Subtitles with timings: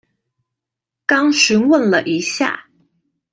[1.05, 2.65] 剛詢問了一下